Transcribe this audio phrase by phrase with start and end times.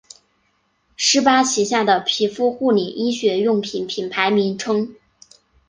[0.95, 4.95] 施巴旗下的皮肤护理医学用品品牌名称。